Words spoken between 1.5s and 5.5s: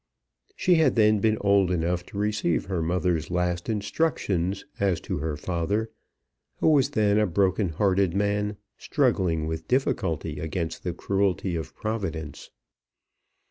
enough to receive her mother's last instructions as to her